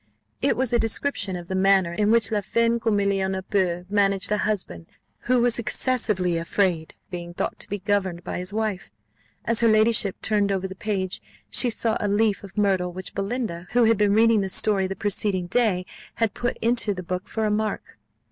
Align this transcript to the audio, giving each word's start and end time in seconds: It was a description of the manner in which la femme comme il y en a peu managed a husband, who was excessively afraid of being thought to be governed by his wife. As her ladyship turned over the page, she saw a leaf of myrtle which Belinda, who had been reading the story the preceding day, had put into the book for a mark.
It 0.41 0.57
was 0.57 0.73
a 0.73 0.79
description 0.79 1.35
of 1.35 1.47
the 1.47 1.53
manner 1.53 1.93
in 1.93 2.09
which 2.09 2.31
la 2.31 2.41
femme 2.41 2.79
comme 2.79 2.99
il 3.01 3.09
y 3.11 3.19
en 3.23 3.35
a 3.35 3.43
peu 3.43 3.85
managed 3.87 4.31
a 4.31 4.39
husband, 4.39 4.87
who 5.25 5.39
was 5.39 5.59
excessively 5.59 6.37
afraid 6.39 6.95
of 6.97 7.11
being 7.11 7.35
thought 7.35 7.59
to 7.59 7.69
be 7.69 7.77
governed 7.77 8.23
by 8.23 8.39
his 8.39 8.51
wife. 8.51 8.89
As 9.45 9.59
her 9.59 9.67
ladyship 9.67 10.19
turned 10.23 10.51
over 10.51 10.67
the 10.67 10.73
page, 10.73 11.21
she 11.51 11.69
saw 11.69 11.97
a 11.99 12.07
leaf 12.07 12.43
of 12.43 12.57
myrtle 12.57 12.91
which 12.91 13.13
Belinda, 13.13 13.67
who 13.73 13.83
had 13.83 13.99
been 13.99 14.15
reading 14.15 14.41
the 14.41 14.49
story 14.49 14.87
the 14.87 14.95
preceding 14.95 15.45
day, 15.45 15.85
had 16.15 16.33
put 16.33 16.57
into 16.63 16.95
the 16.95 17.03
book 17.03 17.27
for 17.27 17.45
a 17.45 17.51
mark. 17.51 17.99